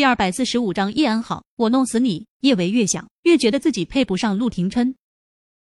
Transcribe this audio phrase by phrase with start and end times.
[0.00, 2.24] 第二百四十五章叶安好，我弄死你！
[2.40, 4.94] 叶维越想越觉得自己配不上陆廷琛。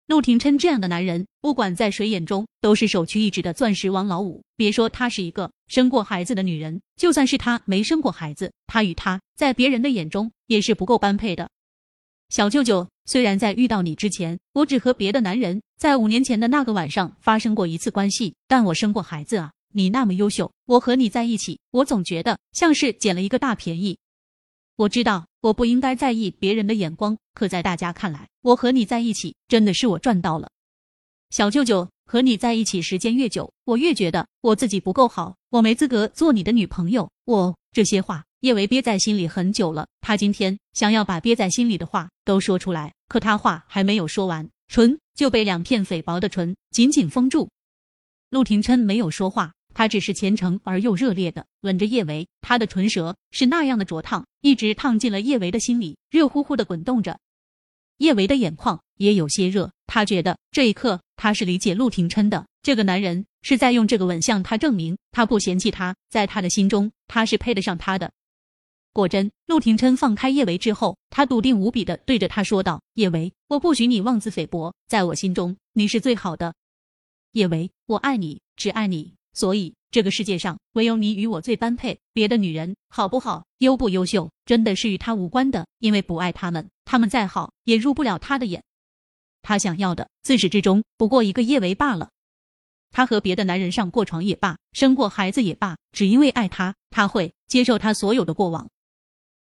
[0.07, 4.41] 陆廷琛这样的男人，不管在谁眼中都是首屈一指的钻石王老五。
[4.57, 11.51] 别说她是一个生过孩子的女人，就算是她没生过孩子，她与他在别人的眼中也是不够般配的。
[12.29, 19.51] 小舅舅，虽然在遇到你之前，我只和别的男人在五年前的那个晚上发生过一次关系，但我生过孩子啊！
[19.75, 23.99] 你那么优秀，我和你在一起，我总觉得像是捡了一个大便宜。
[24.81, 30.49] 我知道我不应该在意别人的眼光，可在大家看来，我和你在一起真的是我赚到了。
[31.29, 37.11] 小舅舅和你在一起时间越久，我越觉得我自己不够好，我没资格做你的女朋友。
[37.27, 47.51] 我这些话叶维憋在心里很久了，他今天想要把憋在心里的话都说出来，可他话还没有说完，唇就被两片粉薄的唇紧紧封住。
[48.31, 49.53] 陆廷琛没有说话。
[49.73, 57.19] 他只是虔诚而又热烈的吻着叶维，他的唇舌是那样的灼烫，一直烫进了叶维的心里，热乎乎的滚动着。
[57.99, 68.11] 叶维的眼眶也有些热，他觉得这一刻他是理解陆廷琛的，这个男人是在用这个吻向他证明他不嫌弃他，在他的心中他是配得上他的。
[68.93, 76.55] 果真，陆廷琛放开叶维之后，他笃定无比的对着他说道：“叶维，我不许你妄自菲薄，在我心中你是最好的。
[77.33, 85.67] 叶维，我爱你，只爱你。”所以，这个世界上唯有你与我最般配，别的女人好不好、优不优秀，真的是与他无关的。
[85.79, 88.63] 因为不爱他们，他们再好也入不了他的眼。
[89.41, 92.11] 他想要的自始至终不过一个叶维罢了。
[92.91, 98.69] 他和别的男人上过床也罢，生过孩子也罢，只因为爱他，他会接受他所有的过往。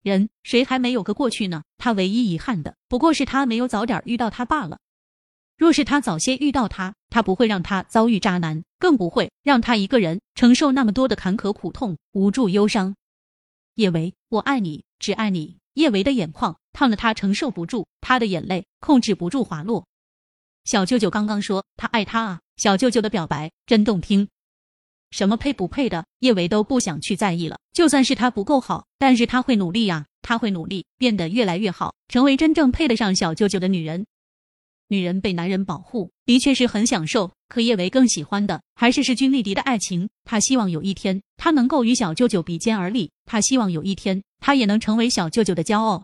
[0.04, 1.64] 人谁还没有个过去呢？
[1.78, 4.78] 他唯一遗憾的不过是他没有早点遇到他罢了。
[5.60, 12.94] 若是他早些遇到他，他不会让他遭遇渣男，更不会让他一个人承受那么多的坎坷苦痛、无助忧伤。
[13.74, 15.58] 叶维，我爱你，只爱你。
[15.74, 19.86] 叶维的眼眶烫得他承受不住，他的眼泪控制不住滑落。
[20.64, 24.28] 小舅舅刚刚说他爱他啊，小舅舅的表白真动听。
[25.10, 27.58] 什么配不配的，叶维都不想去在意了。
[27.74, 34.06] 就算是他不够好，但是他会努力呀，他会努力变得越来越好，成为真正配得上小舅舅的女人。
[34.90, 37.30] 女人被男人保护，的确是很享受。
[37.48, 40.08] 可叶维更喜欢的还是势均力敌的爱情。
[40.24, 43.12] 他希望有一天，他能够与小舅舅比肩而立。
[43.24, 46.02] 他希望有一天，他也能成为小舅舅的骄傲。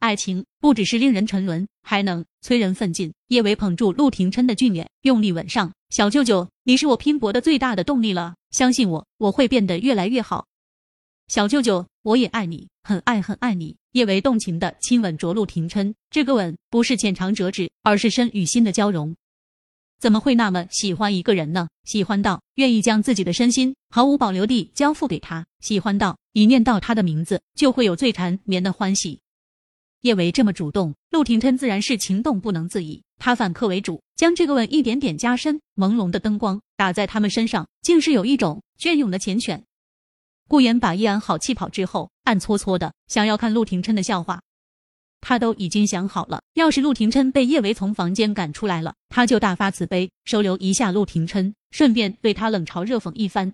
[0.00, 3.14] 爱情不只是令人沉沦，还能催人奋进。
[3.28, 5.72] 叶维捧住陆廷琛的俊脸，用力吻上。
[5.88, 8.34] 小舅舅，你是我拼搏的最大的动力了。
[8.50, 10.44] 相信我，我会变得越来越好。
[11.28, 13.76] 小舅舅，我也爱你，很爱很爱你。
[13.92, 19.16] 叶维动情的亲吻着陆廷琛，这个吻不是浅尝辄止，而是身与心的交融。
[19.98, 21.68] 怎么会那么喜欢一个人呢？
[21.84, 29.20] 喜欢到愿意将自己的身心毫无保留地交付给他，喜欢到一念到他的名字就会有最缠绵的欢喜。
[30.02, 33.02] 叶维这么主动，陆廷琛自然是情动不能自已。
[33.18, 39.62] 他反客为主，将这个吻一点点加深，朦胧的灯光打在他们身上，竟是有一种隽永的缱绻。
[40.48, 44.40] 顾言把叶安好气跑之后，暗搓搓的想要看陆廷琛的笑话。
[45.20, 53.52] 他都已经想好了，要是陆廷琛被叶维从房间赶出来了，他就大发慈悲，收留一下陆廷琛，顺便对他冷嘲热讽一番。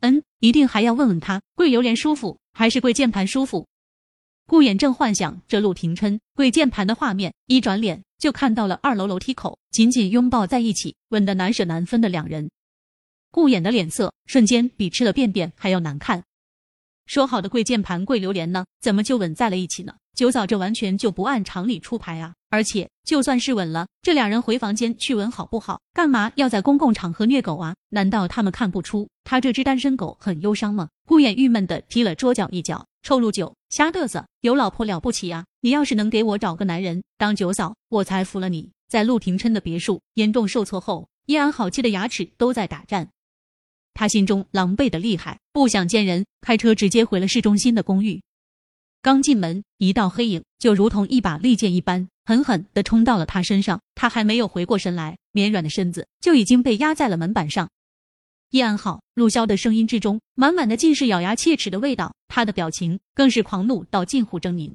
[0.00, 3.66] 嗯，一定还要问问他跪榴莲舒服还是跪键盘舒服。
[4.46, 12.48] 顾衍正幻想着陆廷琛跪键盘的画面，一转脸就看到了二楼楼梯口紧紧拥抱在一起、吻得难舍难分的两人。
[13.30, 16.24] 顾衍的脸色瞬间比吃了便便还要难看。
[17.06, 18.66] 说好的跪键盘跪榴莲呢？
[18.80, 19.94] 怎么就吻在了一起呢？
[20.14, 22.34] 九嫂这完全就不按常理出牌啊！
[22.50, 25.80] 而且就算是吻了，这两人回房间去吻好不好？
[25.94, 27.74] 干嘛要在公共场合虐狗啊？
[27.88, 30.88] 难道他们看不出他这只单身狗很忧伤吗？
[31.06, 35.46] 顾衍郁闷的踢了桌角一脚，臭陆九瞎嘚瑟，有老婆了不起啊？
[35.62, 38.70] 你要是能给我找个男人当九嫂，我才服了你。
[38.88, 43.08] 在陆廷琛的别墅严重受挫后，叶安好气的牙齿都在打颤。
[43.98, 48.22] 他心中狼狈的厉害，不想见人，开车直接回了市中心的公寓。
[49.02, 53.80] 刚进门，一道黑影就如同一把利剑一般，狠狠的冲到了他身上。
[53.96, 57.68] 他还没有回过神来，绵软的身子就已经被压在了门板上。
[58.50, 64.74] 叶安好，陆潇的声音之中满满的尽是咬牙切齿的味道，他的表情更是狂怒到近乎狰狞。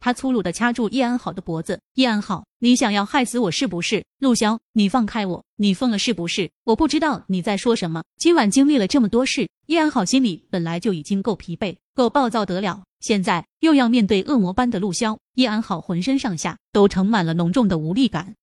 [0.00, 4.04] 他粗鲁的掐住叶安好的脖子，叶安好，你想要害死我是不是？
[4.18, 6.50] 陆骁，你放开我，你疯了是不是？
[6.64, 8.02] 我不知道你在说什么。
[8.16, 18.34] 今晚经历了这么多事，叶安好心里本来就已经够疲惫、够暴躁得了，现在又要面对恶魔般的陆骁，叶安好浑身上下都盛满了浓重的无力感。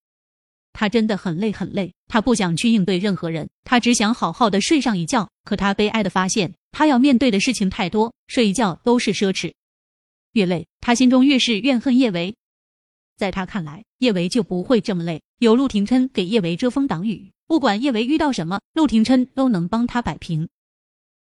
[0.74, 5.30] 他真的很累很累，他不想去应对任何人，他只想好好的睡上一觉。
[5.46, 6.54] 可他悲哀的发现。
[6.78, 9.54] 他要面对的事情太多，睡一觉都是奢侈。
[10.36, 12.36] 越累，他心中越是怨恨叶维。
[13.16, 20.50] 在他看来，叶维就不会这么累，有陆廷琛给叶维遮风挡雨，不管叶维遇到什么，陆廷琛都能帮他摆平。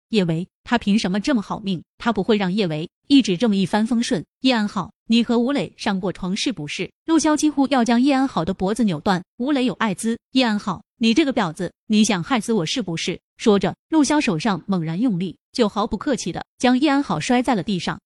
[0.09, 1.81] 叶维，他凭什么这么好命？
[1.97, 4.25] 他不会让叶维一直这么一帆风顺。
[4.41, 6.91] 叶安好，你和吴磊上过床是不是？
[7.05, 9.23] 陆潇几乎要将叶安好的脖子扭断。
[9.37, 13.17] 吴磊有艾滋，叶安好，你这个婊子，你想害死我是不是？
[13.37, 17.97] 说着，陆潇手上猛然用力，就毫不客气的将叶安好摔在了地上。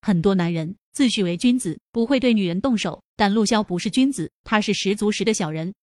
[0.00, 5.74] 很多男人自诩为君子，不会对女人动手，但陆潇不是君子，他是十足十的小人。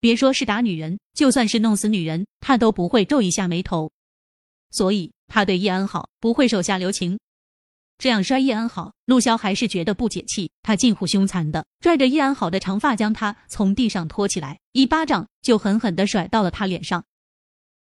[0.00, 3.90] 别说是打女人，就算是弄死女人，他都不会皱一下眉头。
[4.70, 7.18] 所以他对叶安好不会手下留情，
[7.96, 10.50] 这样摔叶安好，陆潇还是觉得不解气。
[10.62, 17.04] 他近乎凶残的拽着叶安好的长发，将他从地上拖起来，一巴掌就狠狠的甩到了他脸上。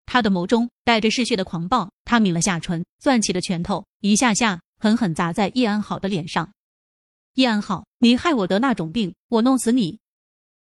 [0.05, 6.55] 他的眸中带着嗜血的狂暴，他抿了下唇，攥起了拳头一下下狠狠砸在叶安好的脸上。
[7.35, 10.01] 叶安好，你害我得那种病，我弄死你！